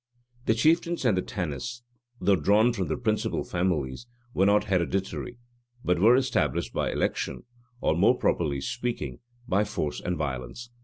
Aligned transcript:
The 0.47 0.55
chieftains 0.55 1.05
and 1.05 1.15
the 1.15 1.21
tanists, 1.21 1.83
though 2.19 2.35
drawn 2.35 2.73
from 2.73 2.87
the 2.87 2.97
principal 2.97 3.43
families, 3.43 4.07
were 4.33 4.47
not 4.47 4.63
hereditary, 4.63 5.37
but 5.85 5.99
were 5.99 6.15
established 6.15 6.73
by 6.73 6.91
election, 6.91 7.43
or, 7.81 7.95
more 7.95 8.17
properly 8.17 8.61
speaking, 8.61 9.19
by 9.47 9.63
force 9.63 10.01
and 10.01 10.17
violence. 10.17 10.71